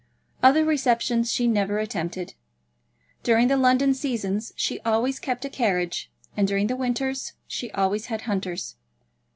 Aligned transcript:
Other 0.41 0.65
receptions 0.65 1.31
she 1.31 1.45
never 1.47 1.77
attempted. 1.77 2.33
During 3.21 3.49
the 3.49 3.55
London 3.55 3.93
seasons 3.93 4.51
she 4.55 4.79
always 4.79 5.19
kept 5.19 5.45
a 5.45 5.49
carriage, 5.49 6.09
and 6.35 6.47
during 6.47 6.65
the 6.65 6.75
winters 6.75 7.33
she 7.45 7.69
always 7.73 8.07
had 8.07 8.21
hunters. 8.21 8.77